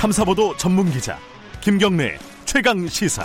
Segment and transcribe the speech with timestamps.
[0.00, 1.18] 탐사보도 전문 기자
[1.60, 3.22] 김경래 최강 시사.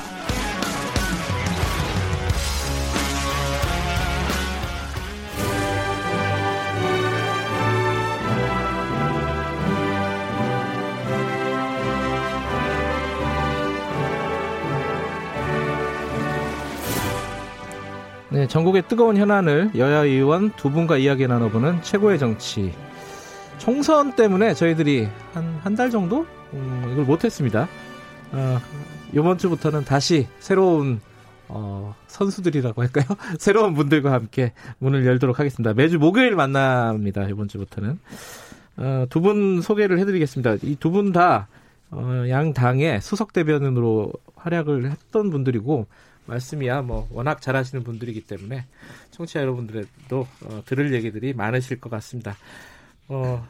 [18.27, 22.73] 네, 전국의 뜨거운 현안을 여야 의원 두 분과 이야기 나눠보는 최고의 정치.
[23.65, 27.67] 총선 때문에 저희들이 한 한 달 정도 음, 이걸 못했습니다.
[28.31, 28.59] 어,
[29.13, 31.01] 이번 주부터는 다시 새로운
[31.47, 33.05] 어, 선수들이라고 할까요?
[33.39, 35.73] 새로운 분들과 함께 문을 열도록 하겠습니다.
[35.73, 37.23] 매주 목요일 만납니다.
[37.27, 37.99] 이번 주부터는
[38.77, 40.57] 어, 두 분 소개를 해드리겠습니다.
[40.63, 41.47] 이 두 분다
[41.91, 45.87] 어, 양 당의 수석 대변인으로 활약을 했던 분들이고
[46.27, 48.65] 말씀이야 뭐 워낙 잘하시는 분들이기 때문에
[49.11, 52.35] 청취자 여러분들도 어, 들을 얘기들이 많으실 것 같습니다.
[53.07, 53.47] 어,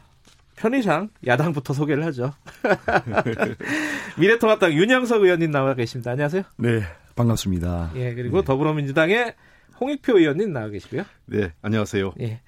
[0.56, 2.32] 편의상 야당부터 소개를 하죠.
[4.18, 6.12] 미래통합당 윤영석 의원님 나와 계십니다.
[6.12, 6.42] 안녕하세요.
[6.56, 6.82] 네,
[7.14, 7.92] 반갑습니다.
[7.96, 8.44] 예, 그리고 네.
[8.46, 9.34] 더불어민주당의
[9.80, 11.04] 홍익표 의원님 나와 계시고요.
[11.26, 12.14] 네, 안녕하세요.
[12.20, 12.40] 예.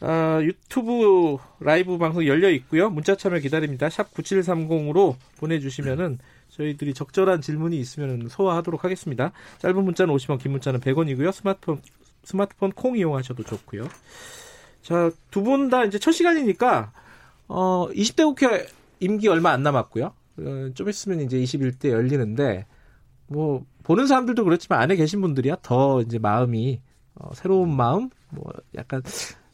[0.00, 2.90] 어, 유튜브 라이브 방송 열려 있고요.
[2.90, 3.88] 문자 참여 기다립니다.
[3.88, 6.18] 샵 9730으로 보내주시면은
[6.50, 9.32] 저희들이 적절한 질문이 있으면 소화하도록 하겠습니다.
[9.58, 11.32] 짧은 문자는 50원, 긴 문자는 100원이고요.
[11.32, 11.80] 스마트폰
[12.22, 13.88] 스마트폰 콩 이용하셔도 좋고요.
[14.82, 16.92] 자, 두 분 다 이제 첫 시간이니까
[17.48, 18.66] 어, 20대 국회
[19.00, 20.06] 임기 얼마 안 남았고요.
[20.06, 22.66] 어, 좀 있으면 이제 21대 열리는데
[23.26, 26.80] 뭐 보는 사람들도 그렇지만 안에 계신 분들이야 더 이제 마음이
[27.14, 29.02] 어, 새로운 마음, 뭐 약간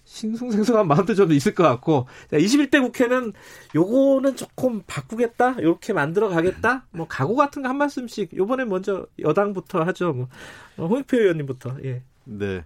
[0.04, 3.32] 싱숭생숭한 마음도 좀 있을 것 같고 21대 국회는
[3.74, 9.82] 요거는 조금 바꾸겠다, 이렇게 만들어 가겠다, 뭐 각오 같은 거 한 말씀씩 요번에 먼저 여당부터
[9.84, 10.12] 하죠.
[10.12, 10.28] 뭐
[10.78, 12.02] 어, 홍익표 의원님부터 예.
[12.24, 12.64] 네,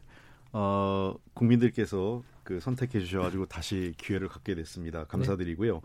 [0.53, 5.05] 어, 국민들께서 그 선택해 주셔가지고 다시 기회를 갖게 됐습니다.
[5.05, 5.81] 감사드리고요.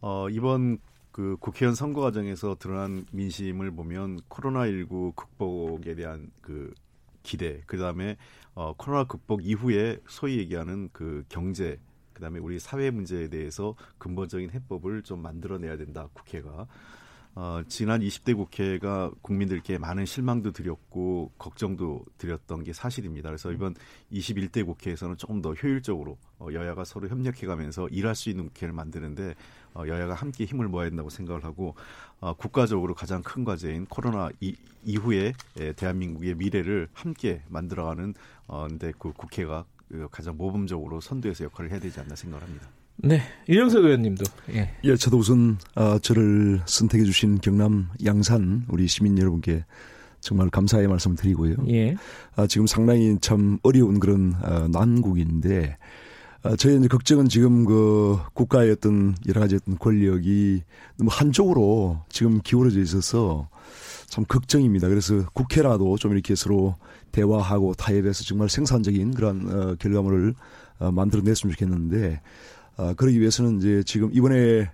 [0.00, 0.78] 어, 이번
[1.12, 6.74] 그 국회의원 선거 과정에서 드러난 민심을 보면 코로나19 극복에 대한 그
[7.22, 8.16] 기대, 그 다음에
[8.54, 11.78] 어, 코로나 극복 이후에 소위 얘기하는 그 경제,
[12.12, 16.66] 그 다음에 우리 사회 문제에 대해서 근본적인 해법을 좀 만들어내야 된다, 국회가.
[17.34, 23.30] 어, 지난 20대 국회가 국민들께 많은 실망도 드렸고 걱정도 드렸던 게 사실입니다.
[23.30, 23.74] 그래서 이번
[24.12, 29.34] 21대 국회에서는 조금 더 효율적으로 어, 여야가 서로 협력해가면서 일할 수 있는 국회를 만드는데
[29.72, 31.74] 어, 여야가 함께 힘을 모아야 된다고 생각을 하고
[32.20, 34.54] 어, 국가적으로 가장 큰 과제인 코로나 이,
[34.84, 38.12] 이후에 에, 대한민국의 미래를 함께 만들어가는
[38.46, 42.68] 어, 근데 그 국회가 그 가장 모범적으로 선두에서 역할을 해야 되지 않나 생각을 합니다.
[43.04, 44.24] 네, 윤영석 의원님도
[44.54, 44.70] 예.
[44.84, 49.64] 예, 저도 우선 어, 저를 선택해 주신 경남 양산 우리 시민 여러분께
[50.20, 51.56] 정말 감사의 말씀 드리고요.
[51.68, 51.96] 예.
[52.36, 55.76] 아, 지금 상당히 참 어려운 그런 어, 난국인데
[56.44, 60.62] 아, 저희 이제 걱정은 지금 그 국가의 어떤 여러 가지 어떤 권력이
[60.96, 63.48] 너무 한쪽으로 지금 기울어져 있어서
[64.06, 64.88] 참 걱정입니다.
[64.88, 66.76] 그래서 국회라도 좀 이렇게 서로
[67.10, 70.34] 대화하고 타협해서 정말 생산적인 그런 어, 결과물을
[70.78, 72.20] 어, 만들어냈으면 좋겠는데
[72.76, 74.70] 아, 그러기 위해서는 이제 지금 이번에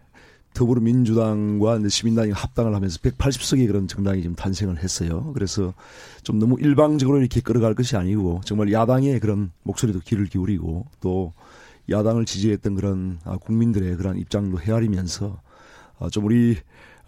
[0.54, 5.30] 더불어민주당과 시민당이 합당을 하면서 180석의 그런 정당이 지금 탄생을 했어요.
[5.34, 5.74] 그래서
[6.22, 11.32] 좀 너무 일방적으로 이렇게 끌어갈 것이 아니고 정말 야당의 그런 목소리도 귀를 기울이고 또
[11.90, 15.40] 야당을 지지했던 그런 아, 국민들의 그런 입장도 헤아리면서
[15.98, 16.56] 아, 좀 우리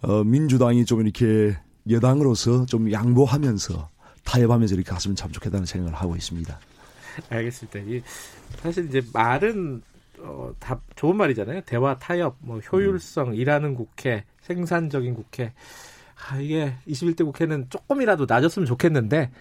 [0.01, 1.57] 어, 민주당이 좀 이렇게
[1.89, 3.89] 여당으로서 좀 양보하면서
[4.23, 6.59] 타협하면서 이렇게 갔으면 참 좋겠다는 생각을 하고 있습니다.
[7.29, 7.79] 알겠습니다.
[7.79, 8.01] 이,
[8.61, 9.81] 사실 이제 말은
[10.23, 11.61] 어, 다 좋은 말이잖아요.
[11.61, 13.33] 대화, 타협, 뭐 효율성, 음.
[13.35, 15.53] 일하는 국회, 생산적인 국회.
[16.15, 19.31] 아, 이게 21대 국회는 조금이라도 낮았으면 좋겠는데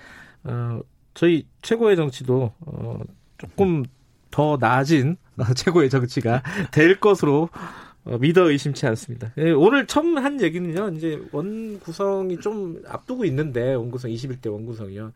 [0.45, 0.81] 어,
[1.15, 3.01] 저희 최고의 정치도 어,
[3.39, 3.85] 조금
[4.31, 5.17] 더 나아진
[5.57, 6.43] 최고의 정치가
[6.73, 7.51] 될 것으로
[8.05, 9.33] 어, 믿어 의심치 않습니다.
[9.37, 10.91] 예, 오늘 처음 한 얘기는요.
[10.97, 15.13] 이제 원 구성이 좀 앞두고 있는데 원 구성 21대 원 구성이요.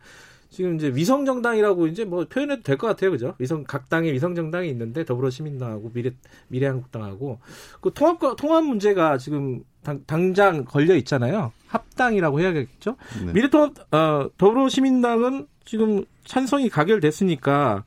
[0.55, 3.35] 지금 이제 위성 정당이라고 이제 뭐 표현해도 될 것 같아요, 그죠?
[3.39, 6.11] 위성 각 당의 위성 정당이 있는데 더불어시민당하고 미래
[6.47, 7.39] 미래한국당하고
[7.81, 11.51] 그 통합 통합 문제가 지금 당, 당장 걸려 있잖아요.
[11.67, 12.95] 합당이라고 해야겠죠?
[13.25, 13.33] 네.
[13.33, 17.83] 미래통합 어, 더불어시민당은 지금 찬성이 가결됐으니까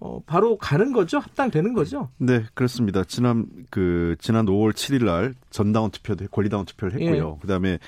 [0.00, 1.18] 어, 바로 가는 거죠?
[1.20, 2.08] 합당되는 거죠?
[2.18, 3.04] 네, 그렇습니다.
[3.04, 7.34] 지난 그 지난 5월 7일 날 전당원 투표도 권리당원 투표를 했고요.
[7.36, 7.40] 예.
[7.40, 7.78] 그다음에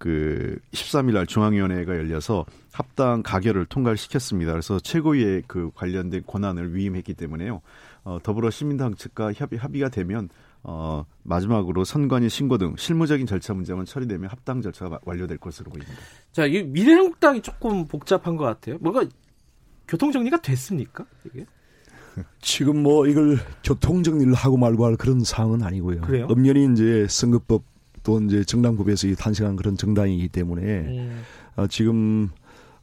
[0.00, 4.52] 그 13일 날 중앙위원회가 열려서 합당 가결을 통과를 시켰습니다.
[4.52, 7.60] 그래서 최고위의 그 관련된 권한을 위임했기 때문에요.
[8.04, 10.30] 어, 더불어 시민당 측과 협의 합의가 되면
[10.62, 15.92] 어, 마지막으로 선관위 신고 등 실무적인 절차 문제만 처리되면 합당 절차가 완료될 것으로 보입니다.
[16.32, 18.78] 자, 이 미래한국당이 조금 복잡한 것 같아요.
[18.80, 19.04] 뭔가
[19.86, 21.04] 교통 정리가 됐습니까?
[21.26, 21.44] 이게?
[22.40, 26.00] 지금 뭐 이걸 교통 정리를 하고 말고 할 그런 상황은 아니고요.
[26.00, 26.26] 그래요?
[26.30, 27.69] 엄연히 이제 선거법
[28.02, 31.22] 또 이제 정당법에서 탄생한 그런 정당이기 때문에 음.
[31.56, 32.30] 어, 지금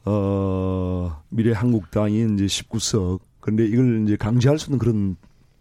[0.04, 5.16] 어 미래 한국당이 이제 19석 그런데 이걸 이제 강제할 수 있는 그런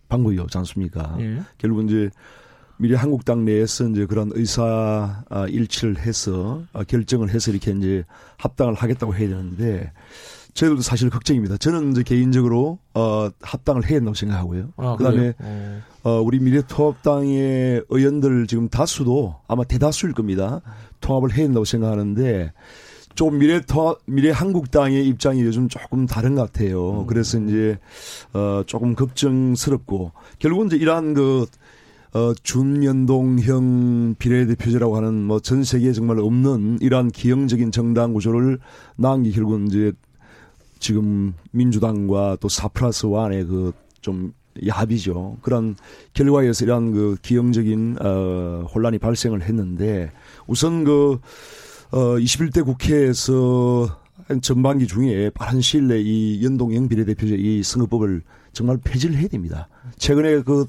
[0.09, 1.17] 방법이 없지 않습니까?
[1.19, 1.41] 예.
[1.57, 2.09] 결국 이제
[2.77, 8.03] 미래 한국당 내에서 이제 그런 의사 아, 일치를 해서 아, 결정을 해서 이렇게 이제
[8.37, 9.91] 합당을 하겠다고 해야 되는데
[10.57, 11.57] 저희들도 사실 걱정입니다.
[11.57, 14.69] 저는 이제 개인적으로 어 합당을 해야 된다고 생각하고요.
[14.77, 15.81] 아, 그다음에 어.
[16.03, 20.61] 어 우리 미래통합당의 의원들 지금 다수도 아마 대다수일 겁니다.
[20.99, 22.53] 통합을 해야 된다고 생각하는데
[23.13, 27.01] 좀 미래 터 미래 한국당의 입장이 요즘 조금 다른 것 같아요.
[27.01, 27.05] 음.
[27.05, 27.77] 그래서 이제
[28.33, 31.45] 어 조금 걱정스럽고 결국은 이제 이러한 그
[32.13, 38.57] 어, 준연동형 비례대표제라고 하는 뭐 전 세계에 정말 없는 이러한 기형적인 정당 구조를
[38.95, 39.91] 낳은 게 결국은 이제
[40.79, 44.33] 지금 민주당과 또 사플러스 완의 그좀
[44.65, 45.37] 야합이죠.
[45.41, 45.75] 그런
[46.13, 50.11] 결과에서 이러한 그 기형적인 어, 혼란이 발생을 했는데
[50.47, 51.19] 우선 그
[51.91, 53.99] 어, 21대 국회에서
[54.41, 58.21] 전반기 중에 빠른 시일 내에 이 연동형 비례대표제 이 선거법을
[58.51, 59.69] 정말 폐지를 해야 됩니다.
[59.97, 60.65] 최근에 그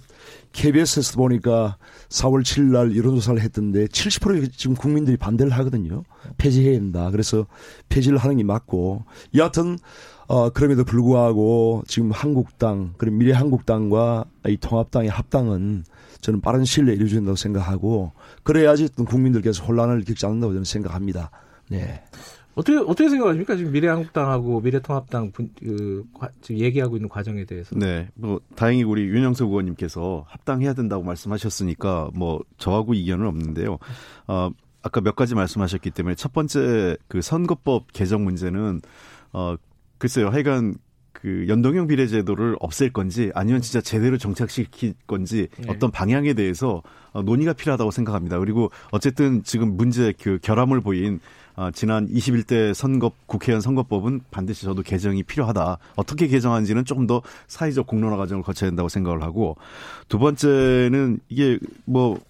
[0.53, 1.77] KBS에서 보니까
[2.09, 6.05] 4월 7일 날 여론조사를 했던데 70% 지금 국민들이 반대를 하거든요.
[6.37, 7.11] 폐지해야 된다.
[7.11, 7.47] 그래서
[7.89, 9.05] 폐지를 하는 게 맞고
[9.35, 9.79] 여하튼
[10.27, 15.85] 어 그럼에도 불구하고 지금 한국당 그리고 미래 한국당과 이 통합당의 합당은
[16.21, 18.13] 저는 빠른 시일 내에 이루어진다고 생각하고
[18.43, 21.31] 그래야지 국민들께서 혼란을 겪지 않는다고 저는 생각합니다.
[21.71, 22.03] 네.
[22.59, 23.57] 어떻게 어떻게 생각하십니까?
[23.57, 27.77] 지금 미래한국당하고 미래통합당 분, 그, 과, 지금 얘기하고 있는 과정에 대해서.
[27.77, 33.79] 네, 뭐 다행히 우리 윤영석 의원님께서 합당해야 된다고 말씀하셨으니까 뭐 저하고 이견은 없는데요.
[34.27, 34.51] 어,
[34.83, 38.81] 아까 몇 가지 말씀하셨기 때문에 첫 번째 그 선거법 개정 문제는
[39.33, 39.55] 어
[39.99, 40.75] 글쎄요, 하여간
[41.13, 45.69] 그 연동형 비례제도를 없앨 건지 아니면 진짜 제대로 정착시킬 건지 네.
[45.69, 46.83] 어떤 방향에 대해서
[47.13, 48.39] 어, 논의가 필요하다고 생각합니다.
[48.39, 51.21] 그리고 어쨌든 지금 문제 그 결함을 보인
[51.59, 55.79] 어, 지난 21대 선거 국회의원 선거법은 반드시 저도 개정이 필요하다.
[55.97, 59.57] 어떻게 개정하는지는 조금 더 사회적 공론화 과정을 거쳐야 된다고 생각을 하고
[60.07, 62.21] 두 번째는 이게 뭐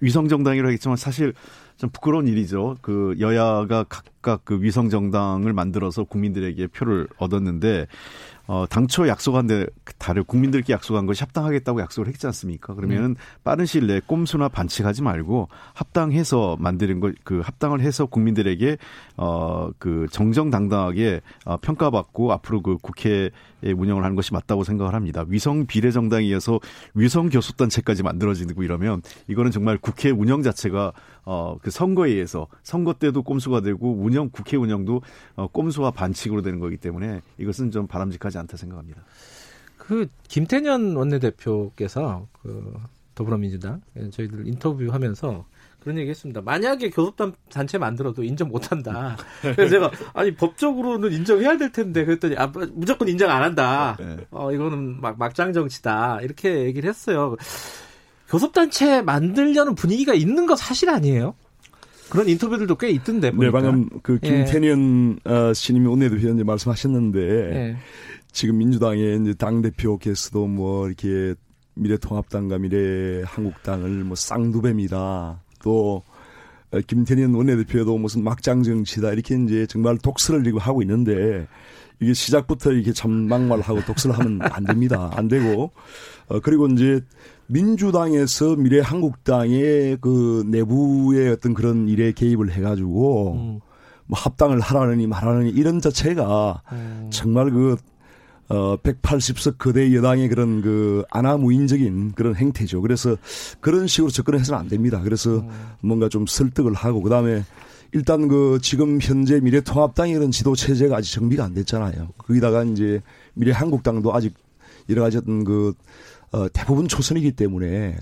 [0.00, 1.34] 위성 정당이라고 했지만 사실
[1.76, 2.78] 좀 부끄러운 일이죠.
[2.80, 7.88] 그 여야가 각각 그 위성 정당을 만들어서 국민들에게 표를 얻었는데
[8.48, 9.66] 어, 당초 약속한 데
[9.98, 12.74] 다른 국민들께 약속한 것이 합당하겠다고 약속을 했지 않습니까?
[12.74, 13.16] 그러면은 음.
[13.44, 18.78] 빠른 시일 내에 꼼수나 반칙하지 말고 합당해서 만드는 것, 그 합당을 해서 국민들에게
[19.18, 23.30] 어, 그 정정당당하게 어, 평가받고 앞으로 그 국회에
[23.62, 25.26] 운영을 하는 것이 맞다고 생각을 합니다.
[25.28, 26.58] 위성 비례 정당이어서
[26.94, 30.94] 위성 교섭단체까지 만들어지고 이러면 이거는 정말 국회 운영 자체가
[31.30, 35.02] 어, 그 선거에 의해서 선거 때도 꼼수가 되고 운영, 국회 운영도
[35.36, 39.04] 어, 꼼수와 반칙으로 되는 거기 때문에 이것은 좀 바람직하지 않다 생각합니다.
[39.76, 42.74] 그 김태년 원내대표께서 그
[43.14, 43.80] 더불어민주당
[44.10, 45.44] 저희들 인터뷰하면서
[45.80, 46.40] 그런 얘기 했습니다.
[46.40, 49.16] 만약에 교섭단 단체 만들어도 인정 못 한다.
[49.40, 53.96] 그래서 제가, 아니, 법적으로는 인정해야 될 텐데, 그랬더니, 아, 무조건 인정 안 한다.
[53.98, 54.16] 네.
[54.30, 56.20] 어, 이거는 막, 막장 정치다.
[56.22, 57.36] 이렇게 얘기를 했어요.
[58.28, 61.34] 교섭단체 만들려는 분위기가 있는 거 사실 아니에요?
[62.10, 63.30] 그런 인터뷰들도 꽤 있던데.
[63.30, 63.60] 보니까.
[63.60, 64.28] 네, 방금 그 예.
[64.28, 65.54] 김태년 예.
[65.54, 67.76] 씨님이 오늘도 말씀하셨는데 예.
[68.32, 71.34] 지금 민주당의 이제 당 대표께서도 뭐 이렇게
[71.74, 75.42] 미래통합당과 미래한국당을 뭐 쌍두뱀이다.
[75.62, 76.02] 또
[76.86, 81.46] 김태년 원내대표도 무슨 막장 정치다 이렇게 이제 정말 독설을 지금 하고 있는데
[82.00, 85.10] 이게 시작부터 이렇게 전망말하고 독설을 하면 안 됩니다.
[85.14, 85.72] 안 되고
[86.28, 87.00] 어 그리고 이제
[87.46, 93.60] 민주당에서 미래 한국당의 그 내부의 어떤 그런 일에 개입을 해가지고 음.
[94.06, 97.08] 뭐 합당을 하라느니 말하느니 이런 자체가 음.
[97.10, 97.76] 정말 그
[98.48, 102.80] 어, 180석 거대 여당의 그런 그 아나무인적인 그런 행태죠.
[102.80, 103.16] 그래서
[103.60, 105.00] 그런 식으로 접근해서는 안 됩니다.
[105.02, 105.50] 그래서 음.
[105.82, 107.44] 뭔가 좀 설득을 하고 그 다음에
[107.92, 112.08] 일단 그 지금 현재 미래통합당의 그런 지도 체제가 아직 정비가 안 됐잖아요.
[112.18, 113.02] 거기다가 이제
[113.34, 114.34] 미래한국당도 아직
[114.88, 115.74] 여러 가지 어떤 그
[116.32, 117.96] 어, 대부분 초선이기 때문에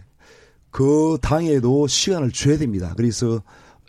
[0.70, 2.94] 그 당에도 시간을 줘야 됩니다.
[2.96, 3.42] 그래서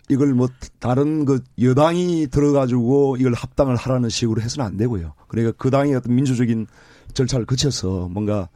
[0.08, 0.48] 이걸 뭐
[0.78, 5.14] 다른 그 여당이 들어가지고 이걸 합당을 하라는 식으로 해서는 안 되고요.
[5.28, 6.66] 그러니까 그 당의 어떤 민주적인
[7.12, 8.48] 절차를 거쳐서 뭔가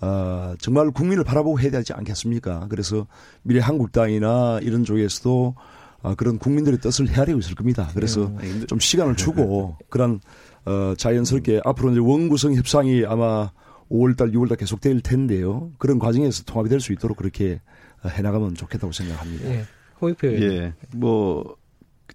[0.00, 2.66] 어, 정말 국민을 바라보고 해야 되지 않겠습니까?
[2.70, 3.06] 그래서
[3.42, 5.54] 미래 한국당이나 이런 쪽에서도
[6.02, 7.90] 어, 그런 국민들의 뜻을 헤아리고 있을 겁니다.
[7.94, 8.66] 그래서 네.
[8.66, 10.20] 좀 시간을 주고 그런
[10.64, 13.50] 어, 자연스럽게 앞으로 이제 원구성 협상이 아마
[13.90, 15.72] 5월달, 6월달 계속될 텐데요.
[15.78, 17.60] 그런 과정에서 통합이 될 수 있도록 그렇게
[18.06, 19.48] 해나가면 좋겠다고 생각합니다.
[19.48, 19.64] 네.
[20.00, 20.74] 홍익표 예.
[20.94, 21.56] 뭐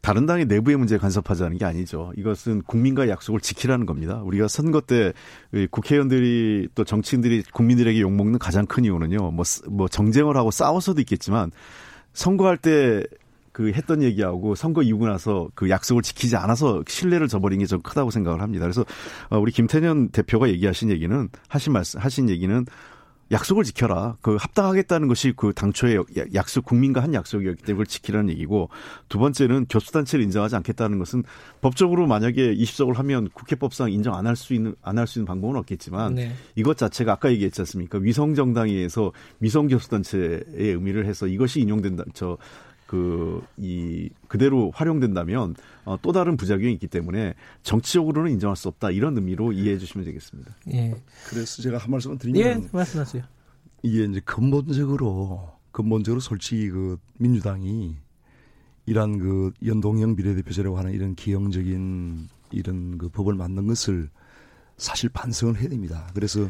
[0.01, 2.12] 다른 당의 내부의 문제에 간섭하자는 게 아니죠.
[2.15, 4.22] 이것은 국민과의 약속을 지키라는 겁니다.
[4.24, 5.13] 우리가 선거 때
[5.72, 9.32] 국회의원들이 또 정치인들이 국민들에게 욕먹는 가장 큰 이유는요.
[9.32, 11.51] 뭐, 뭐 정쟁을 하고 싸워서도 있겠지만
[12.13, 13.04] 선거할 때
[13.56, 18.12] 그 했던 얘기하고 선거 이후고 나서 그 약속을 지키지 않아서 신뢰를 저버린 게 좀 크다고
[18.12, 18.65] 생각을 합니다.
[18.65, 18.84] 그래서
[19.30, 22.65] 어, 우리 김태년 대표가 얘기하신 얘기는 하신 말씀 하신 얘기는
[23.32, 24.17] 약속을 지켜라.
[24.22, 26.03] 그 합당하겠다는 것이 그 당초의
[26.36, 28.70] 약속 국민과 한 약속이었기 때문에 그걸 지키라는 얘기고
[29.10, 31.24] 두 번째는 교수 단체를 인정하지 않겠다는 것은
[31.62, 35.55] 법적으로 만약에 20석을 하면 국회법상 인정 안 할 수 있는 안 할 수 있는 방법은
[35.58, 36.34] 없겠지만 네.
[36.55, 37.98] 이것 자체가 아까 얘기했지 않습니까?
[37.98, 42.03] 위성 정당에 의해서 위성 교수 단체의 의미를 해서 이것이 인용된다.
[42.13, 42.38] 저
[42.88, 45.55] 그, 이, 그대로 활용된다면,
[45.86, 48.92] 어, 또 다른 부작용이 있기 때문에 정치적으로는 인정할 수 없다.
[48.92, 50.56] 이런 의미로 이해해 주시면 되겠습니다.
[50.74, 50.96] 예.
[51.30, 52.42] 그래서 제가 한 말씀을 드리면.
[52.42, 53.24] 예, 말씀하세요.
[53.84, 57.96] 이게 이제 근본적으로, 근본적으로 솔직히 그 민주당이
[58.88, 64.10] 이러한 그 연동형 비례대표제라고 하는 이런 기형적인 이런 그 법을 만든 것을
[64.77, 66.10] 사실 반성을 해야 됩니다.
[66.13, 66.50] 그래서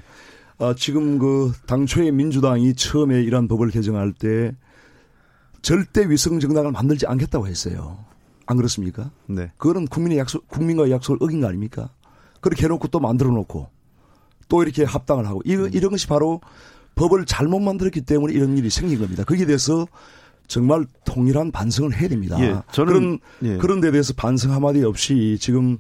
[0.58, 4.56] 아, 지금 그 당초에 민주당이 처음에 이러한 법을 개정할 때
[5.62, 8.06] 절대 위성 정당을 만들지 않겠다고 했어요.
[8.46, 9.12] 안 그렇습니까?
[9.28, 9.52] 네.
[9.58, 11.90] 그거는 국민의 약속, 국민과의 약속을 어긴 거 아닙니까?
[12.42, 13.70] 그렇게 해놓고 또 만들어 놓고
[14.48, 15.70] 또 이렇게 합당을 하고 이, 음.
[15.74, 16.42] 이런 것이 바로
[16.96, 19.24] 법을 잘못 만들었기 때문에 이런 일이 생긴 겁니다.
[19.24, 19.88] 거기에 대해서
[20.48, 22.40] 정말 통일한 반성을 해야 됩니다.
[22.40, 23.58] 예, 저는 그런 예.
[23.58, 25.80] 그런 데 대해서 반성 한마디 없이 지금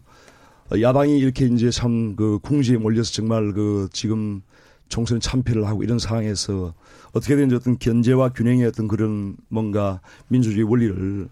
[0.71, 4.41] 야당이 이렇게 이제 참 그 궁지에 몰려서 정말 그 지금
[4.89, 6.73] 총선 참패를 하고 이런 상황에서
[7.15, 11.29] 어떻게든 어떤 견제와 균형의 어떤 그런 뭔가 민주주의 원리를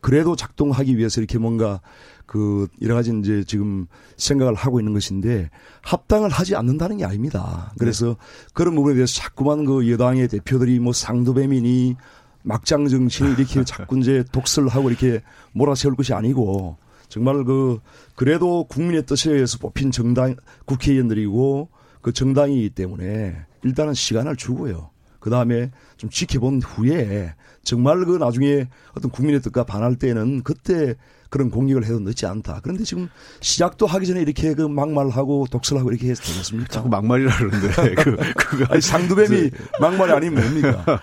[0.00, 1.82] 그래도 작동하기 위해서 이렇게 뭔가
[2.24, 5.50] 그 여러 가지 이제 지금 생각을 하고 있는 것인데
[5.82, 7.72] 합당을 하지 않는다는 게 아닙니다.
[7.78, 8.14] 그래서 네.
[8.54, 11.96] 그런 부분에 대해서 자꾸만 그 여당의 대표들이 뭐 상도배민이
[12.42, 15.20] 막장 정신이 이렇게 자꾸 이제 독설을 하고 이렇게
[15.52, 16.78] 몰아세울 것이 아니고
[17.10, 17.80] 정말 그
[18.14, 21.68] 그래도 국민의 뜻에 의해서 뽑힌 정당 국회의원들이고
[22.00, 24.90] 그 정당이기 때문에 일단은 시간을 주고요.
[25.28, 28.66] 그 다음에 좀 지켜본 후에 정말 그 나중에
[28.96, 30.94] 어떤 국민의 뜻과 반할 때는 그때
[31.28, 32.60] 그런 공격을 해도 늦지 않다.
[32.62, 36.68] 그런데 지금 시작도 하기 전에 이렇게 그 막말하고 독설하고 이렇게 해서 되겠습니까?
[36.72, 40.98] 자꾸 막말이라 그러는데 그 그거 아니 상두뱀이 막말이 아니면 뭡니까?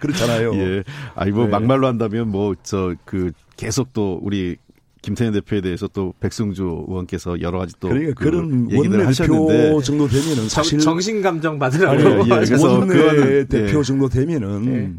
[0.00, 0.52] 그렇잖아요.
[0.60, 0.84] 예.
[1.14, 1.50] 아니 뭐 네.
[1.50, 4.58] 막말로 한다면 뭐 저 그 계속 또 우리
[5.02, 10.08] 김태현 대표에 대해서 또 백승주 의원께서 여러 가지 또 그러니까 그 그런 얘기를 하셨는데 정도
[10.08, 14.94] 되면은 사실 정신 감정 받으라고 예, 그래서 그 대표 정도 되면은 네.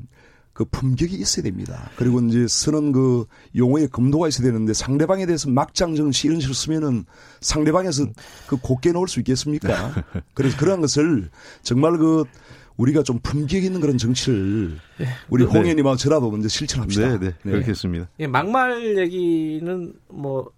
[0.60, 1.90] 그 품격이 있어야 됩니다.
[1.96, 3.24] 그리고 이제 쓰는 그
[3.56, 7.06] 용어의 검도가 있어야 되는데 상대방에 대해서 막장 정시 이런 식으로 쓰면은
[7.40, 8.08] 상대방에서
[8.46, 10.04] 그 곱게 넣을 수 있겠습니까?
[10.36, 11.30] 그래서 그러한 것을
[11.62, 12.26] 정말 그
[12.80, 15.06] 우리가 좀 품격 있는 그런 정치를 네.
[15.30, 15.52] 우리 네.
[15.52, 17.10] 홍현이와 저라도 먼저 실천합시다.
[17.10, 17.34] 네, 네.
[17.44, 17.52] 네.
[17.52, 18.08] 그렇겠습니다.
[18.22, 20.50] 예, 막말 얘기는 뭐,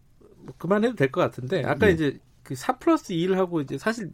[0.43, 1.93] 뭐 그만해도 될 것 같은데 아까 네.
[1.93, 4.11] 이제 그4 플러스 2를 하고 이제 사실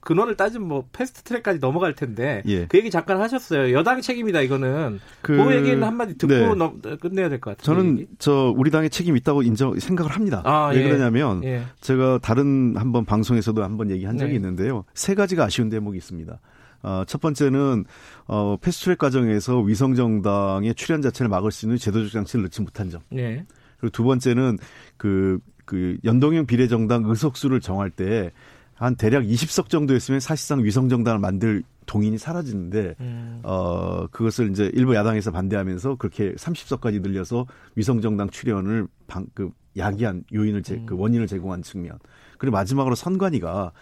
[0.00, 2.66] 근원을 따지면 뭐 패스트 트랙까지 넘어갈 텐데 예.
[2.66, 3.72] 그 얘기 잠깐 하셨어요.
[3.76, 5.00] 여당 책임이다 이거는.
[5.22, 6.54] 그, 그 얘기는 한마디 듣고 네.
[6.54, 7.64] 넘, 끝내야 될 것 같아요.
[7.76, 10.42] 저는 저 우리 당의 책임 이 있다고 인정 생각을 합니다.
[10.44, 10.82] 아, 왜 예.
[10.84, 11.64] 그러냐면 예.
[11.80, 14.36] 제가 다른 한번 방송에서도 한번 얘기한 적이 네.
[14.36, 14.84] 있는데요.
[14.94, 16.38] 세 가지가 아쉬운 대목이 있습니다.
[16.82, 17.84] 어, 첫 번째는
[18.26, 23.00] 어, 패스트트랙 과정에서 위성 정당의 출연 자체를 막을 수 있는 제도적 장치를 넣지 못한 점.
[23.10, 23.44] 네.
[23.78, 24.58] 그리고 두 번째는
[24.96, 28.30] 그, 그 연동형 비례정당 의석수를 정할 때
[28.78, 33.40] 한 대략 20석 정도였으면 사실상 위성 정당을 만들 동인이 사라지는데 음.
[33.42, 40.22] 어 그것을 이제 일부 야당에서 반대하면서 그렇게 30석까지 늘려서 위성 정당 출연을 방, 그 야기한
[40.32, 41.00] 요인을 제, 그 음.
[41.00, 41.98] 원인을 제공한 측면.
[42.38, 43.72] 그리고 마지막으로 선관위가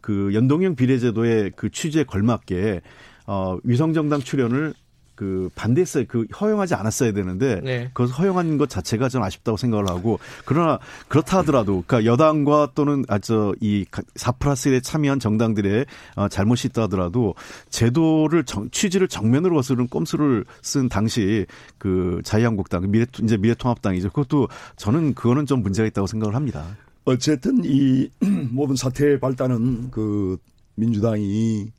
[0.00, 2.80] 그 연동형 비례제도의 그 취지에 걸맞게
[3.26, 4.74] 어 위성정당 출연을
[5.14, 6.04] 그 반대했어요.
[6.08, 7.90] 그 허용하지 않았어야 되는데 네.
[7.92, 13.18] 그것 허용한 것 자체가 좀 아쉽다고 생각을 하고 그러나 그렇다 하더라도 그러니까 여당과 또는 아
[13.18, 15.86] 저 이4 플러스 1에 참여한 정당들의
[16.16, 17.34] 어, 잘못이 있다 하더라도
[17.70, 21.46] 제도를 정, 취지를 정면으로 거스르는 꼼수를 쓴 당시
[21.78, 24.08] 그 자유한국당 미래 이제 미래통합당이죠.
[24.10, 26.66] 그것도 저는 그거는 좀 문제가 있다고 생각을 합니다.
[27.04, 28.08] 어쨌든 이
[28.50, 30.38] 모든 사태의 발단은 그
[30.76, 31.70] 민주당이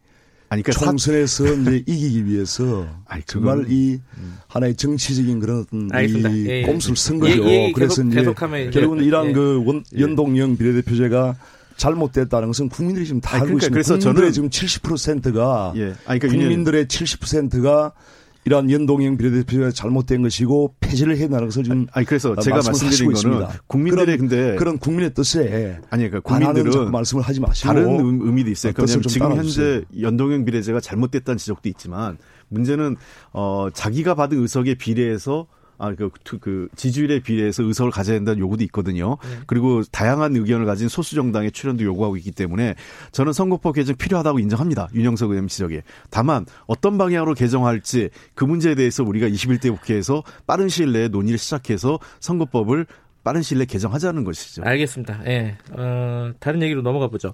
[0.50, 1.53] 아니, 그러니까 총선에서 사...
[1.62, 4.38] 이제 이기기 위해서 아니, 정말 이 음.
[4.48, 6.29] 하나의 정치적인 그런 어떤 알겠습니다.
[6.29, 6.62] 이 예, 예.
[6.63, 7.44] 꼼수를 쓴 거죠.
[7.46, 9.34] 예, 예, 그래서 계속, 이제 결국은 이러한 예.
[9.34, 10.01] 그 원, 예.
[10.01, 11.36] 연동형 비례대표제가
[11.77, 13.74] 잘못됐다는 것은 국민들이 지금 다 알고 그러니까, 있습니다.
[13.74, 15.96] 그래서 국민들의 저는 지금 70%가 예.
[16.05, 17.91] 아니, 그러니까 국민들의 70%가
[18.45, 23.15] 이러한 연동형 비례대표가 잘못된 것이고 폐지를 해야 하는 것을 지금 아니 그래서 제가 말씀드린 거는
[23.15, 23.61] 있습니다.
[23.65, 28.73] 국민들의 그런, 근데 그런 국민의 뜻에 아니 그러니까 국민들은 말씀을 하지 마시고 다른 의미도 있어요.
[28.73, 32.97] 그러니까 지금 현재 연동형 비례제가 잘못됐다는 지적도 있지만 문제는
[33.33, 35.47] 어 자기가 받은 의석에 비례해서
[35.77, 39.17] 아, 그, 그, 지지율에 비례해서 의석을 가져야 된다는 요구도 있거든요.
[39.24, 39.39] 네.
[39.48, 42.75] 그리고 다양한 의견을 가진 소수 정당의 출연도 요구하고 있기 때문에
[43.12, 44.88] 저는 선거법 개정 필요하다고 인정합니다.
[44.94, 45.84] 윤영석 의원 지적에.
[46.10, 52.00] 다만 어떤 방향으로 개정할지 그 문제에 대해서 우리가 21대 국회에서 빠른 시일 내에 논의를 시작해서
[52.20, 52.86] 선거법을
[53.24, 54.63] 빠른 시일 내에 개정하자는 것이죠.
[54.63, 55.22] 알겠습니다.
[55.25, 55.27] 예.
[55.27, 55.58] 네.
[55.72, 57.34] 어, 다른 얘기로 넘어가 보죠.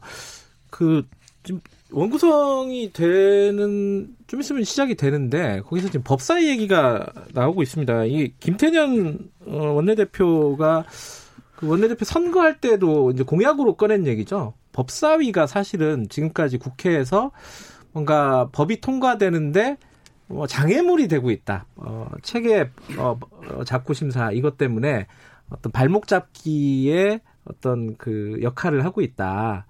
[0.70, 1.06] 그,
[1.44, 1.60] 지금
[1.92, 8.06] 원구성이 되는 좀 있으면 시작이 되는데 거기서 지금 법사위 얘기가 나오고 있습니다.
[8.06, 10.86] 이 김태년 어, 원내대표가
[11.56, 14.54] 그 원내대표 선거할 때도 이제 공약으로 꺼낸 얘기죠.
[14.72, 17.32] 법사위가 사실은 지금까지 국회에서
[17.92, 19.78] 뭔가 법이 통과되는데
[20.28, 21.66] 뭐 장애물이 되고 있다.
[21.76, 23.20] 어, 체계 어,
[23.50, 25.08] 어, 잡고 심사 이것 때문에
[25.50, 29.66] 어떤 발목 잡기에 어떤 그 역할을 하고 있다.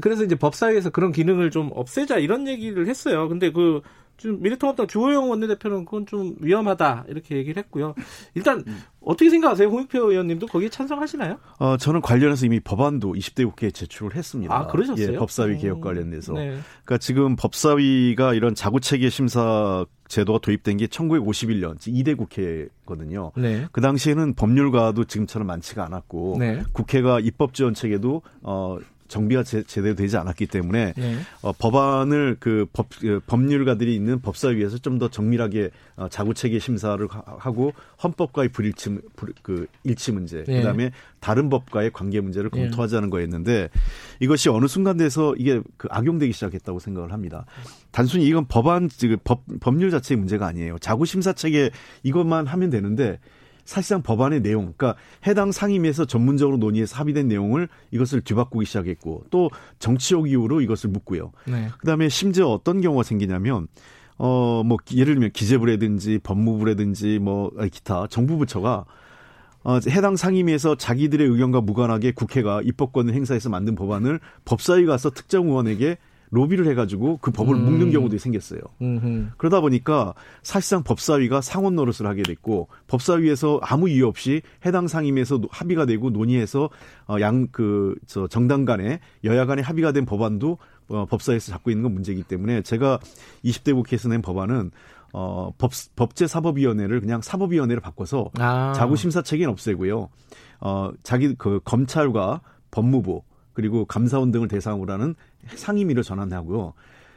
[0.00, 3.28] 그래서 이제 법사위에서 그런 기능을 좀 없애자 이런 얘기를 했어요.
[3.28, 3.80] 근데 그
[4.16, 7.94] 지금 미래통합당 주호영 원내대표는 그건 좀 위험하다 이렇게 얘기를 했고요.
[8.34, 8.82] 일단 음.
[9.00, 9.68] 어떻게 생각하세요?
[9.68, 11.38] 홍익표 의원님도 거기에 찬성하시나요?
[11.58, 14.54] 어, 저는 관련해서 이미 법안도 20대 국회에 제출을 했습니다.
[14.54, 15.14] 아, 그러셨어요?
[15.14, 16.32] 예, 법사위 개혁 음, 관련돼서.
[16.34, 16.58] 네.
[16.84, 23.32] 그러니까 지금 법사위가 이런 자구체계 심사 제도가 도입된 게 1951년 2대 국회거든요.
[23.36, 23.66] 네.
[23.72, 26.62] 그 당시에는 법률가도 지금처럼 많지가 않았고 네.
[26.72, 31.16] 국회가 입법 지원 체계도 어 정비가 제, 대로 되지 않았기 때문에 네.
[31.42, 37.72] 어, 법안을 그 법, 그 법률가들이 있는 법사위에서 좀 더 정밀하게 어, 자구체계 심사를 하고
[38.02, 40.58] 헌법과의 불일치 불, 그 일치 문제 네.
[40.58, 42.60] 그다음에 다른 법과의 관계 문제를 네.
[42.60, 43.70] 검토하자는 거였는데
[44.20, 47.44] 이것이 어느 순간 돼서 이게 그 악용되기 시작했다고 생각을 합니다.
[47.90, 50.78] 단순히 이건 법안 그 법, 법률 자체의 문제가 아니에요.
[50.78, 51.70] 자구 심사 체계
[52.02, 53.18] 이것만 하면 되는데
[53.64, 60.28] 사실상 법안의 내용, 그러니까 해당 상임위에서 전문적으로 논의해서 합의된 내용을 이것을 뒤바꾸기 시작했고 또 정치적
[60.28, 61.32] 이유로 이것을 묻고요.
[61.46, 61.68] 네.
[61.78, 63.68] 그다음에 심지어 어떤 경우가 생기냐면
[64.16, 68.84] 어 뭐 예를 들면 기재부라든지 법무부라든지 뭐 기타 정부 부처가
[69.64, 75.96] 어, 해당 상임위에서 자기들의 의견과 무관하게 국회가 입법권을 행사해서 만든 법안을 법사위 가서 특정 의원에게
[76.34, 77.64] 로비를 해가지고 그 법을 음.
[77.64, 78.60] 묶는 경우도 생겼어요.
[78.82, 79.30] 음흠.
[79.36, 85.86] 그러다 보니까 사실상 법사위가 상원 노릇을 하게 됐고 법사위에서 아무 이유 없이 해당 상임에서 합의가
[85.86, 86.70] 되고 논의해서
[87.06, 91.94] 어, 양그 저 정당 간에 여야 간에 합의가 된 법안도 어, 법사위에서 잡고 있는 건
[91.94, 92.98] 문제이기 때문에 제가
[93.44, 94.72] 20대 국회에서 낸 법안은
[95.12, 98.72] 어, 법, 법제사법위원회를 그냥 사법위원회로 바꿔서 아.
[98.74, 100.08] 자구심사 체계는 없애고요.
[100.60, 102.40] 어, 자기 그 검찰과
[102.72, 105.14] 법무부 그리고 감사원 등을 대상으로 하는
[105.54, 106.72] 상임위를 전환하고요.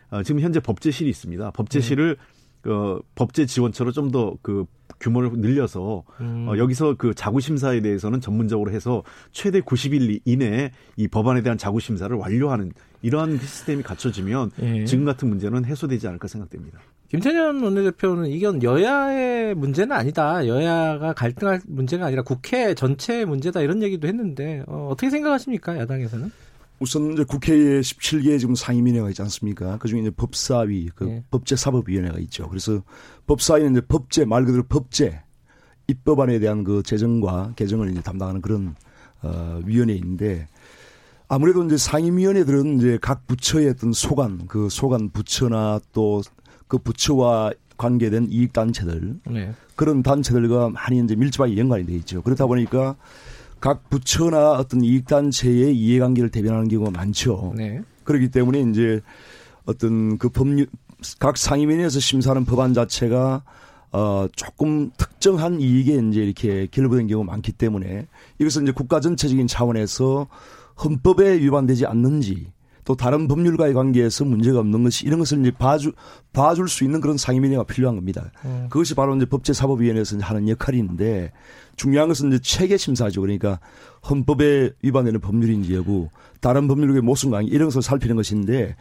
[0.10, 1.52] 어, 지금 현재 법제실이 있습니다.
[1.52, 2.18] 법제실을
[2.64, 2.72] 네.
[2.72, 4.66] 어, 법제 지원처로 좀 더 그
[5.00, 6.48] 규모를 늘려서 음.
[6.48, 11.80] 어, 여기서 그 자구 심사에 대해서는 전문적으로 해서 최대 90일 이내에 이 법안에 대한 자구
[11.80, 14.86] 심사를 완료하는 이러한 시스템이 갖춰지면 예.
[14.86, 16.80] 지금 같은 문제는 해소되지 않을까 생각됩니다.
[17.10, 20.46] 김태년 원내대표는 이건 여야의 문제는 아니다.
[20.48, 26.32] 여야가 갈등할 문제가 아니라 국회 전체의 문제다 이런 얘기도 했는데 어, 어떻게 생각하십니까 야당에서는?
[26.80, 29.78] 우선 이제 국회에 17개 지금 상임위원회가 있지 않습니까?
[29.78, 31.24] 그 중에 이제 법사위, 그 네.
[31.32, 32.48] 법제사법위원회가 있죠.
[32.50, 32.84] 그래서
[33.26, 35.22] 법사위는 이제 법제 말 그대로 법제
[35.88, 38.76] 입법안에 대한 그 제정과 개정을 이제 담당하는 그런
[39.22, 40.48] 어 위원회인데
[41.28, 46.22] 아무래도 이제 상임위원회들은 이제 각 부처의 어떤 소관, 그 소관 부처나 또
[46.68, 49.54] 그 부처와 관계된 이익 단체들 네.
[49.76, 52.22] 그런 단체들과 많이 이제 밀접하게 연관이 돼 있죠.
[52.22, 52.96] 그렇다 보니까
[53.60, 57.54] 각 부처나 어떤 이익단체의 이해관계를 대변하는 경우가 많죠.
[57.56, 57.82] 네.
[58.04, 59.02] 그렇기 때문에 이제
[59.66, 60.68] 어떤 그 법률,
[61.20, 63.44] 각 상임위에서 심사하는 법안 자체가
[63.92, 68.08] 어, 조금 특정한 이익에 이제 이렇게 결부된 경우가 많기 때문에
[68.40, 70.28] 이것은 이제 국가 전체적인 차원에서
[70.84, 72.52] 헌법에 위반되지 않는지
[72.88, 75.92] 또 다른 법률과의 관계에서 문제가 없는 것이 이런 것을 이제 봐주,
[76.32, 78.32] 봐줄 수 있는 그런 상임위가 필요한 겁니다.
[78.46, 78.68] 음.
[78.70, 81.34] 그것이 바로 이제 법제사법위원회에서 하는 역할인데
[81.76, 83.20] 중요한 것은 이제 체계 심사죠.
[83.20, 83.60] 그러니까
[84.10, 86.08] 헌법에 위반되는 법률인지 여부,
[86.40, 88.78] 다른 법률의 모순강의 이런 것을 살피는 것인데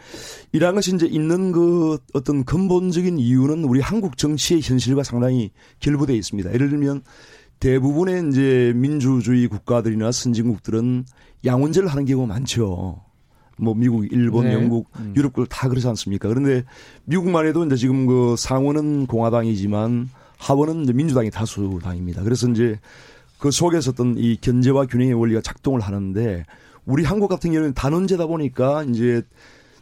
[0.53, 6.55] 이러한 것이 이제 있는 그 어떤 근본적인 이유는 우리 한국 정치의 현실과 상당히 결부되어 있습니다.
[6.55, 7.03] 예를 들면
[7.59, 11.07] 대부분의 이제 민주주의 국가들이나 선진국들은
[11.45, 13.06] 양원제를 하는 경우가 많죠.
[13.57, 14.55] 뭐 미국, 일본, 네.
[14.55, 15.15] 영국, 음.
[15.17, 16.29] 유럽들 다 그렇지 않습니까?
[16.29, 16.65] 그런데
[17.05, 22.23] 미국만 해도 이제 지금 그 상원은 공화당이지만 하원은 이제 민주당이 다수당입니다.
[22.23, 22.79] 그래서 이제
[23.39, 26.45] 그 속에서 어떤 이 견제와 균형의 원리가 작동을 하는데
[26.85, 29.23] 우리 한국 같은 경우는 단원제다 보니까 이제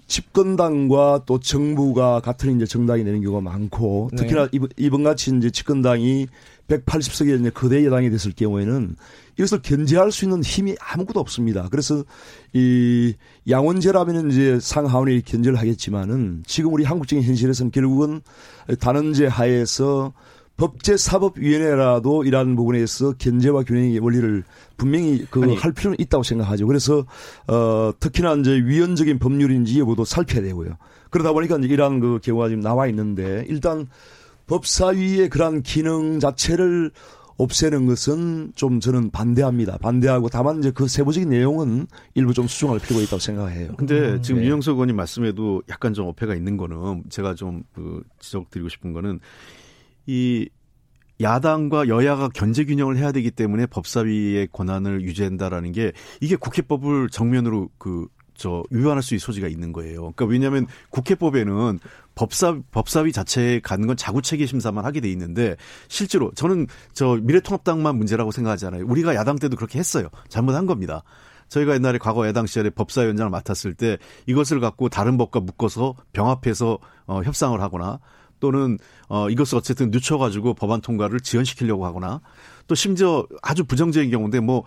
[0.07, 4.17] 집권당과 또 정부가 같은 이제 정당이 되는 경우가 많고 네.
[4.19, 4.59] 특히나 네.
[4.77, 6.27] 이번 같이 이제 집권당이
[6.69, 8.97] 180석의 이제 거대 여당이 됐을 경우에는
[9.39, 11.69] 이것을 견제할 수 있는 힘이 아무것도 없습니다.
[11.71, 12.05] 그래서
[12.53, 13.15] 이
[13.49, 18.21] 양원제라면 이제 상하원이 견제를 하겠지만은 지금 우리 한국적인 현실에서는 결국은
[18.81, 20.13] 단원제 하에서
[20.57, 24.45] 법제사법위원회라도 이러한 부분에서 견제와 균형의 원리를
[24.77, 26.67] 분명히 그할 필요는 있다고 생각하죠.
[26.67, 27.05] 그래서
[27.49, 30.77] 어 특히나 이제 위헌적인 법률인지 여부도 살펴야 되고요.
[31.11, 33.89] 그러다 보니까 이제 이러한 그 경우가 지금 나와 있는데 일단
[34.47, 36.91] 법사위의 그러한 기능 자체를
[37.37, 39.79] 없애는 것은 좀 저는 반대합니다.
[39.79, 43.75] 반대하고 다만 이제 그 세부적인 내용은 일부 좀 수정할 필요가 있다고 생각해요.
[43.77, 44.47] 근데 지금 네.
[44.47, 49.21] 유영석 의원님 말씀에도 약간 좀 어폐가 있는 거는 제가 좀 그 지적드리고 싶은 거는
[50.07, 50.49] 이
[51.21, 58.07] 야당과 여야가 견제 균형을 해야 되기 때문에 법사위의 권한을 유지한다라는 게 이게 국회법을 정면으로 그
[58.35, 60.13] 저 위반할 수 있는 소지가 있는 거예요.
[60.13, 61.79] 그러니까 왜냐하면 국회법에는
[62.15, 65.57] 법사 법사위 자체에 가는 건 자구체계 심사만 하게 돼 있는데
[65.89, 68.85] 실제로 저는 저 미래통합당만 문제라고 생각하지 않아요.
[68.87, 70.09] 우리가 야당 때도 그렇게 했어요.
[70.29, 71.03] 잘못한 겁니다.
[71.49, 77.23] 저희가 옛날에 과거 야당 시절에 법사위원장을 맡았을 때 이것을 갖고 다른 법과 묶어서 병합해서 어,
[77.23, 78.01] 협상을 하거나
[78.41, 82.21] 또는 어 이것을 어쨌든 늦춰가지고 법안 통과를 지연시키려고 하거나
[82.67, 84.65] 또 심지어 아주 부정적인 경우인데 뭐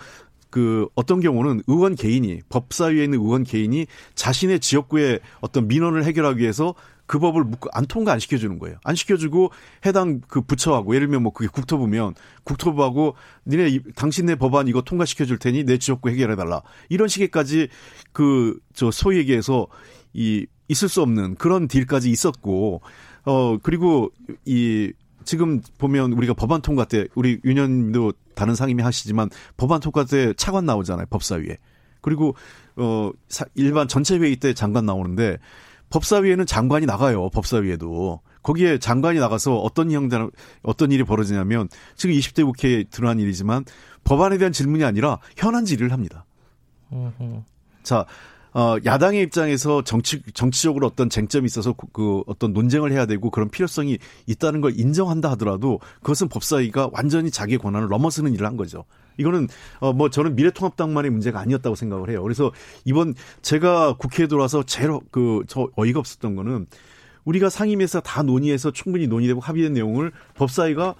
[0.50, 6.74] 그 어떤 경우는 의원 개인이 법사위에 있는 의원 개인이 자신의 지역구의 어떤 민원을 해결하기 위해서
[7.06, 8.78] 그 법을 안 통과 안 시켜주는 거예요.
[8.84, 9.52] 안 시켜주고
[9.86, 15.64] 해당 그 부처하고 예를 들면 뭐 그게 국토부면 국토부하고 니네 당신네 법안 이거 통과시켜줄 테니
[15.64, 17.70] 내 지역구 해결해달라 이런 식의까지
[18.12, 19.68] 그 저 소위 얘기해서
[20.14, 22.82] 이 있을 수 없는 그런 딜까지 있었고
[23.26, 24.12] 어, 그리고
[24.46, 24.94] 이
[25.28, 30.66] 지금 보면 우리가 법안 통과 때 우리 유년도 다른 상임위 하시지만 법안 통과 때 차관
[30.66, 31.06] 나오잖아요.
[31.10, 31.58] 법사위에.
[32.02, 32.34] 그리고
[32.78, 33.12] 어
[33.54, 35.38] 일반 전체 회의 때 장관 나오는데
[35.90, 37.30] 법사위에는 장관이 나가요.
[37.30, 38.22] 법사위에도.
[38.42, 40.32] 거기에 장관이 나가서 어떤 형들
[40.64, 43.66] 어떤 일이 벌어지냐면 지금 20대 국회에 드러난 일이지만
[44.06, 46.26] 법안에 대한 질문이 아니라 현안 질의를 합니다.
[47.84, 48.06] 자,
[48.58, 53.50] 어, 야당의 입장에서 정치, 정치적으로 어떤 쟁점이 있어서 그, 그 어떤 논쟁을 해야 되고 그런
[53.50, 58.86] 필요성이 있다는 걸 인정한다 하더라도 그것은 법사위가 완전히 자기의 권한을 넘어서는 일을 한 거죠.
[59.18, 59.48] 이거는
[59.80, 62.24] 어 뭐 저는 미래통합당만의 문제가 아니었다고 생각을 해요.
[62.24, 62.52] 그래서
[62.84, 66.66] 이번 제가 국회에 들어와서 제일 그 저 어이가 없었던 거는
[67.26, 70.96] 우리가 상임위에서 다 논의해서 충분히 논의되고 합의된 내용을 법사위가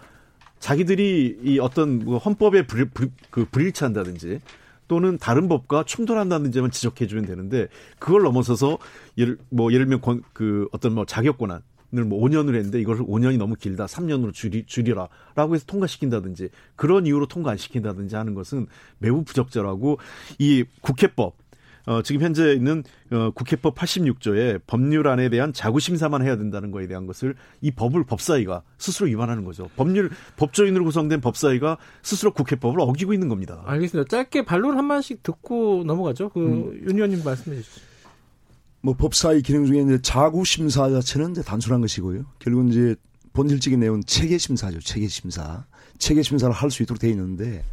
[0.60, 4.42] 자기들이 이 어떤 뭐 헌법에 불, 불, 그 불일치한다든지
[4.88, 7.68] 또는 다른 법과 충돌한다는 점만 지적해 주면 되는데
[8.00, 8.78] 그걸 넘어서서
[9.18, 11.62] 예를 뭐 예를 들면 권, 그 어떤 뭐 자격 권한
[11.96, 13.86] 을뭐 5년을 했는데 이것을 5년이 너무 길다.
[13.86, 15.08] 3년으로 줄이, 줄이라.
[15.36, 20.00] 라고 해서 통과시킨다든지 그런 이유로 통과 안 시킨다든지 하는 것은 매우 부적절하고
[20.40, 21.36] 이 국회법
[21.88, 27.08] 어, 지금 현재 있는 어, 국회법 86조에 법률안에 대한 자구 심사만 해야 된다는 거에 대한
[27.08, 29.70] 것을 이 법을 법사위가 스스로 위반하는 거죠.
[29.78, 33.64] 법률 법조인으로 구성된 법사위가 스스로 국회법을 어기고 있는 겁니다.
[33.66, 34.10] 알겠습니다.
[34.10, 36.30] 짧게 반론 한 마디씩 듣고 넘어가죠.
[36.30, 36.82] 그 음.
[36.88, 37.82] 윤 의원님 말씀해 주시죠.
[38.82, 42.26] 뭐 법사위 기능 중에 이제 자구 심사 자체는 이제 단순한 것이고요.
[42.40, 42.96] 결국은 이제
[43.34, 44.80] 본질적인 내용은 체계 심사죠.
[44.82, 45.66] 체계 심사.
[46.00, 47.64] 체계 심사를 할 수 있도록 돼 있는데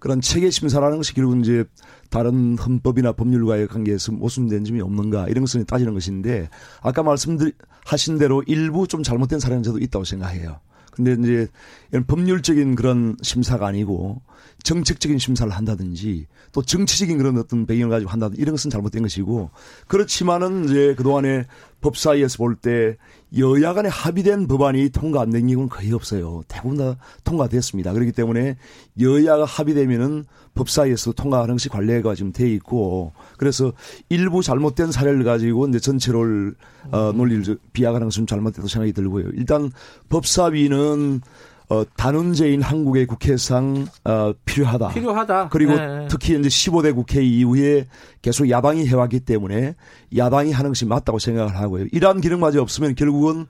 [0.00, 1.64] 그런 체계 심사라는 것이 결국은 이제
[2.10, 6.48] 다른 헌법이나 법률과의 관계에서 모순된 점이 없는가 이런 것을 따지는 것인데
[6.82, 10.60] 아까 말씀하신 대로 일부 좀 잘못된 사례는 저도 있다고 생각해요.
[10.92, 11.48] 근데 이제
[12.06, 14.22] 법률적인 그런 심사가 아니고
[14.62, 19.50] 정책적인 심사를 한다든지 또 정치적인 그런 어떤 배경을 가지고 한다든지 이런 것은 잘못된 것이고
[19.88, 21.44] 그렇지만은 이제 그동안에
[21.82, 22.96] 법사위에서 볼 때
[23.36, 26.42] 여야 간에 합의된 법안이 통과 안 된 경우는 거의 없어요.
[26.48, 27.92] 대부분 다 통과됐습니다.
[27.92, 28.56] 그렇기 때문에
[29.00, 33.72] 여야가 합의되면은 법사위에서 통과하는 것이 관례가 지금 돼 있고 그래서
[34.08, 36.54] 일부 잘못된 사례를 가지고 이제 전체를
[36.92, 39.30] 어, 논리를 비약하는 것은 잘못됐다고 생각이 들고요.
[39.34, 39.70] 일단
[40.08, 41.20] 법사위는
[41.68, 44.88] 어, 단원제인 한국의 국회상 어, 필요하다.
[44.90, 45.48] 필요하다.
[45.48, 46.06] 그리고 네.
[46.08, 47.86] 특히 이제 15대 국회 이후에
[48.22, 49.74] 계속 야당이 해왔기 때문에
[50.16, 51.86] 야당이 하는 것이 맞다고 생각을 하고요.
[51.92, 53.46] 이러한 기능마저 없으면 결국은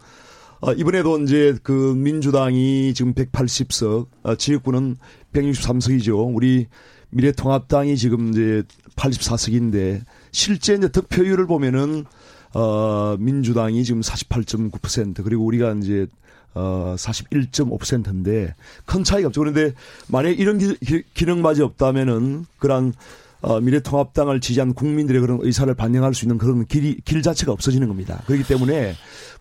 [0.61, 4.97] 어, 이번에도 이제 그 민주당이 지금 180석, 어, 지역구는
[5.35, 6.35] 163석이죠.
[6.35, 6.67] 우리
[7.11, 8.63] 미래통합당이 지금 이제
[8.97, 10.03] 84석인데
[10.33, 12.05] 실제 이제 득표율을 보면은
[12.55, 16.07] 어, 민주당이 지금 48.9% 그리고 우리가 이제
[16.57, 18.55] 어, 41.5%인데
[18.87, 19.41] 큰 차이가 없죠.
[19.43, 19.73] 그런데
[20.09, 20.75] 만약 이런 기,
[21.13, 22.95] 기능마저 없다면은 그런
[23.43, 28.23] 어, 미래통합당을 지지한 국민들의 그런 의사를 반영할 수 있는 그런 길이, 길 자체가 없어지는 겁니다.
[28.27, 28.95] 그렇기 때문에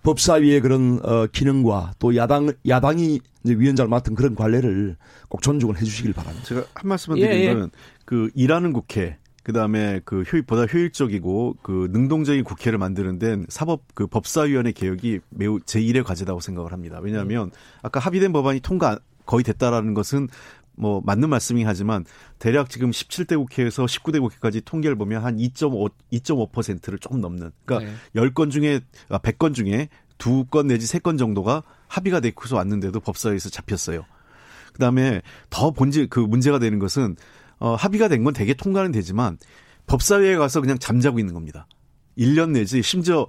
[0.03, 4.97] 법사위의 그런 어, 기능과 또 야당 야당이 이제 위원장을 맡은 그런 관례를
[5.29, 6.45] 꼭 존중을 해주시길 바랍니다.
[6.45, 7.67] 제가 한 말씀만 드리면 예, 예.
[8.03, 14.07] 그 일하는 국회 그다음에 그 효율 보다 효율적이고 그 능동적인 국회를 만드는 데는 사법 그
[14.07, 16.99] 법사위원회 개혁이 매우 제1의 과제라고 생각을 합니다.
[16.99, 17.51] 왜냐하면
[17.83, 20.29] 아까 합의된 법안이 통과 거의 됐다라는 것은
[20.77, 22.05] 뭐 맞는 말씀이긴 하지만
[22.39, 27.97] 대략 지금 17대 국회에서 19대 국회까지 통계를 보면 한 2.5 2.5%를 조금 넘는 그러니까 네.
[28.19, 28.79] 10건 중에
[29.09, 34.05] 아 100건 중에 두 건 내지 세 건 정도가 합의가 되고서 왔는데도 법사위에서 잡혔어요.
[34.73, 37.15] 그다음에 더 본질 그 문제가 되는 것은
[37.59, 39.37] 어 합의가 된 건 되게 통과는 되지만
[39.87, 41.67] 법사위에 가서 그냥 잠자고 있는 겁니다.
[42.17, 43.27] 1년 내지 심지어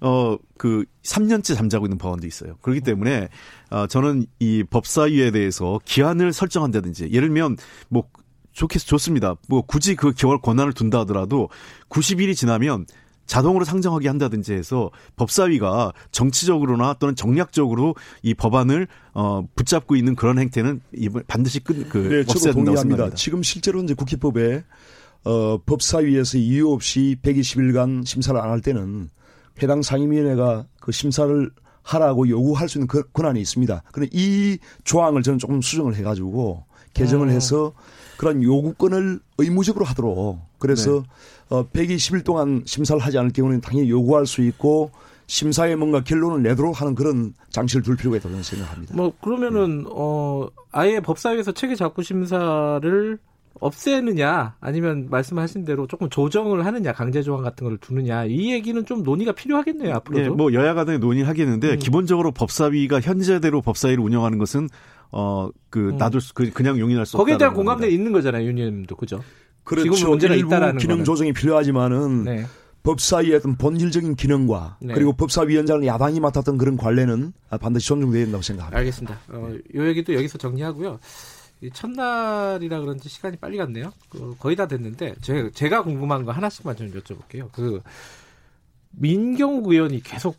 [0.00, 2.56] 어 그 3년째 잠자고 있는 법안도 있어요.
[2.62, 3.28] 그렇기 때문에
[3.70, 7.56] 어 저는 이 법사위에 대해서 기한을 설정한다든지 예를 들면
[7.88, 8.04] 뭐
[8.52, 9.36] 좋겠 좋습니다.
[9.48, 11.48] 뭐 굳이 그 개월 권한을 둔다 하더라도
[11.90, 12.86] 90일이 지나면
[13.28, 20.80] 자동으로 상정하게 한다든지 해서 법사위가 정치적으로나 또는 정략적으로 이 법안을 어 붙잡고 있는 그런 행태는
[21.28, 23.14] 반드시 끝 그 네, 저도 동의합니다.
[23.14, 24.64] 지금 실제로 이제 국회법에
[25.24, 29.10] 어 법사위에서 이유 없이 120일간 심사를 안 할 때는
[29.62, 31.50] 해당 상임위원회가 그 심사를
[31.82, 33.82] 하라고 요구할 수 있는 그 권한이 있습니다.
[33.92, 36.64] 그런데 이 조항을 저는 조금 수정을 해가지고
[36.94, 37.32] 개정을 아.
[37.32, 37.72] 해서
[38.18, 41.02] 그런 요구권을 의무적으로 하도록 그래서 네.
[41.50, 44.90] 어 120일 동안 심사를 하지 않을 경우는 당연히 요구할 수 있고
[45.28, 48.96] 심사에 뭔가 결론을 내도록 하는 그런 장치를 둘 필요가 있다고 생각합니다.
[48.96, 53.18] 뭐 그러면은 어 아예 법사위에서 체계 작구 심사를
[53.60, 59.02] 없애느냐 아니면 말씀하신 대로 조금 조정을 하느냐 강제 조항 같은 걸 두느냐 이 얘기는 좀
[59.02, 60.22] 논의가 필요하겠네요 앞으로도.
[60.22, 61.78] 네, 뭐 여야 간에 논의하겠는데 음.
[61.78, 64.68] 기본적으로 법사위가 현재대로 법사위를 운영하는 것은
[65.10, 65.96] 어그 음.
[65.96, 69.22] 놔둘 수 그, 그냥 용인할 수 거기에 대한 공감대 있는 거잖아요 윤님도 그죠?
[69.64, 69.92] 그렇죠.
[69.94, 71.04] 지금 문제가 있다라는 기능 거는.
[71.04, 72.46] 조정이 필요하지만은 네.
[72.82, 74.94] 법사위의 어떤 본질적인 기능과 네.
[74.94, 78.78] 그리고 법사위원장을 야당이 맡았던 그런 관례는 반드시 존중돼야 된다고 생각합니다.
[78.78, 79.18] 알겠습니다.
[79.28, 80.98] 어, 요 얘기도 여기서 정리하고요.
[81.72, 83.92] 첫날이라 그런지 시간이 빨리 갔네요.
[84.08, 87.50] 그 거의 다 됐는데 제가, 제가 궁금한 거 하나씩만 좀 여쭤볼게요.
[87.52, 87.82] 그
[88.92, 90.36] 민경욱 의원이 계속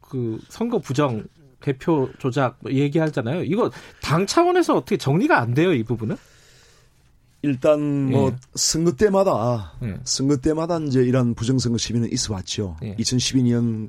[0.00, 1.24] 그 선거 부정
[1.60, 3.44] 대표 조작 뭐 얘기하잖아요.
[3.44, 3.70] 이거
[4.00, 6.16] 당 차원에서 어떻게 정리가 안 돼요, 이 부분은?
[7.42, 8.36] 일단 뭐 예.
[8.54, 9.98] 선거 때마다 예.
[10.04, 12.76] 선거 때마다 이제 이런 부정선거 시비는 있어 왔죠.
[12.82, 12.94] 예.
[12.96, 13.88] 2012년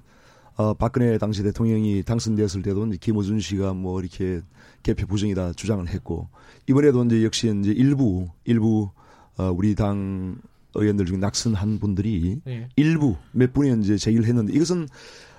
[0.56, 4.42] 어 박근혜 당시 대통령이 당선되었을 때도 이제 김호준 씨가 뭐 이렇게
[4.84, 6.30] 개표 부정이다 주장을 했고
[6.68, 8.90] 이번에도 이제 역시 이제 일부 일부
[9.38, 10.38] 어 우리 당
[10.74, 12.70] 의원들 중에 낙선한 분들이 예.
[12.78, 14.88] 일부 몇 분이 이제 제기를 했는데 이것은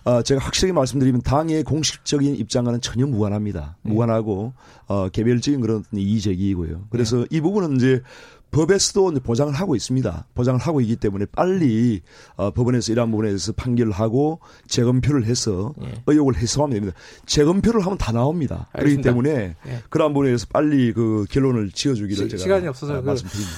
[0.04, 3.76] 어, 제가 확실하게 말씀드리면 당의 공식적인 입장과는 전혀 무관합니다.
[3.82, 3.92] 네.
[3.92, 4.52] 무관하고
[4.88, 6.86] 어, 개별적인 그런 이의제기이고요.
[6.90, 7.26] 그래서 네.
[7.30, 8.02] 이 부분은 이제
[8.50, 10.26] 법에서도 보장을 하고 있습니다.
[10.34, 12.02] 보장을 하고 있기 때문에 빨리
[12.36, 15.94] 어, 법원에서 이러한 부분에 대해서 판결을 하고 재검표를 해서 네.
[16.06, 16.96] 의혹을 해소하면 됩니다.
[17.24, 18.68] 재검표를 하면 다 나옵니다.
[18.72, 19.12] 알겠습니다.
[19.12, 19.82] 그렇기 때문에 네.
[19.88, 23.52] 그러한 부분에 대해서 빨리 그 결론을 지어주기를 시, 제가 시간이 없어서 그 말씀드립니다.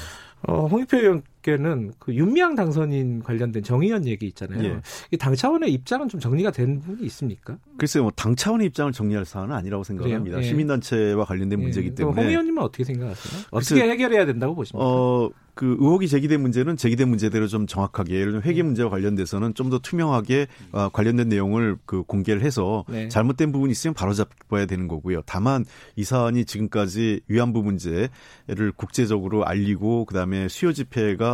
[0.47, 4.81] 어, 홍익표 의원 께는 그 윤미향 당선인 관련된 정의연 얘기 있잖아요.
[5.13, 5.17] 예.
[5.19, 7.59] 당 차원의 입장은 좀 정리가 된 부분이 있습니까?
[7.77, 10.39] 글쎄요, 뭐 당 차원의 입장을 정리할 사안은 아니라고 생각합니다.
[10.39, 10.43] 예.
[10.43, 11.63] 시민단체와 관련된 예.
[11.63, 12.21] 문제이기 때문에.
[12.23, 13.45] 홍 의원님은 어떻게 생각하세요?
[13.51, 14.83] 어떻게 해결해야 된다고 보십니까?
[14.85, 18.63] 어, 그 의혹이 제기된 문제는 제기된 문제대로 좀 정확하게 예를 들면 회계 네.
[18.65, 23.09] 문제와 관련돼서는 좀 더 투명하게 어, 관련된 내용을 그 공개를 해서 네.
[23.09, 25.23] 잘못된 부분이 있으면 바로 잡아야 되는 거고요.
[25.27, 25.65] 다만
[25.97, 31.34] 이 사안이 지금까지 위안부 문제를 국제적으로 알리고 그다음에 수요 집회가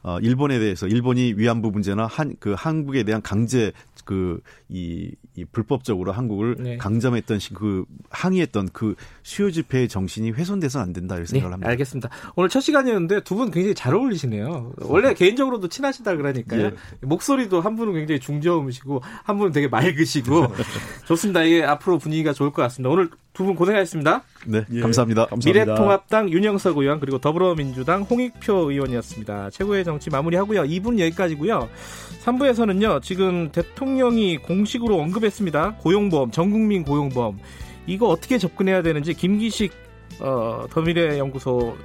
[0.03, 3.71] 어 일본에 대해서 일본이 위안부 문제나 한 그 한국에 대한 강제
[4.05, 6.77] 그이 이 불법적으로 한국을 네.
[6.77, 11.69] 강점했던 그 항의했던 그 수요 집회의 정신이 훼손돼서는 안 된다 이렇게 생각을 네, 합니다.
[11.69, 12.09] 알겠습니다.
[12.35, 14.73] 오늘 첫 시간이었는데 두 분 굉장히 잘 어울리시네요.
[14.81, 16.61] 원래 개인적으로도 친하시다 그러니까요.
[16.65, 16.71] 예.
[17.01, 20.47] 목소리도 한 분은 굉장히 중저음이시고 한 분은 되게 맑으시고
[21.07, 21.43] 좋습니다.
[21.43, 22.89] 이게 앞으로 분위기가 좋을 것 같습니다.
[22.89, 24.23] 오늘 두 분 고생하셨습니다.
[24.45, 24.81] 네, 예.
[24.81, 25.27] 감사합니다.
[25.27, 25.47] 감사합니다.
[25.49, 29.51] 미래통합당 윤영석 의원 그리고 더불어민주당 홍익표 의원이었습니다.
[29.51, 30.63] 최고의 정치 마무리하고요.
[30.63, 31.69] 2분 여기까지고요.
[32.23, 33.01] 3부에서는요.
[33.01, 35.77] 지금 대통령이 공식으로 언급했습니다.
[35.79, 37.39] 고용보험, 전국민 고용보험.
[37.87, 39.73] 이거 어떻게 접근해야 되는지 김기식
[40.19, 41.75] 어, 더미래연구소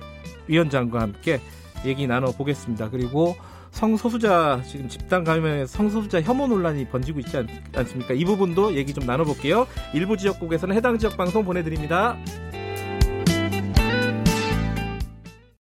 [0.47, 1.41] 위원장과 함께
[1.85, 2.91] 얘기 나눠보겠습니다.
[2.91, 3.37] 그리고
[3.71, 8.15] 성소수자 지금 집단 감염에 성소수자 혐오 논란이 번지고 있지 않, 않습니까?
[8.15, 9.67] 이 부분도 얘기 좀 나눠볼게요.
[9.93, 12.17] 일부 지역국에서는 해당 지역 방송 보내드립니다.